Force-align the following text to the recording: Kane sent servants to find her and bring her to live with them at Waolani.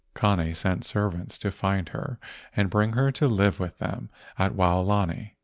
Kane 0.15 0.55
sent 0.55 0.83
servants 0.83 1.37
to 1.37 1.51
find 1.51 1.89
her 1.89 2.17
and 2.55 2.71
bring 2.71 2.93
her 2.93 3.11
to 3.11 3.27
live 3.27 3.59
with 3.59 3.77
them 3.77 4.09
at 4.35 4.53
Waolani. 4.53 5.33